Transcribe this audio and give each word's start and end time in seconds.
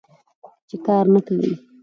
چې 0.67 0.75
کار 0.85 1.05
نه 1.13 1.19
کوې. 1.27 1.51